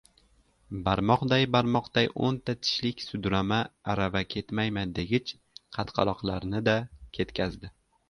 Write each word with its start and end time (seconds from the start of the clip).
Barmoqday-barmoqday 0.87 2.09
o‘nta 2.29 2.55
tishlik 2.63 3.05
sudrama 3.09 3.61
arava 3.95 4.25
ketmayman 4.35 4.99
degich 4.99 5.37
qatqaloqlarni-da 5.79 6.79
ketkazdi. 7.21 7.77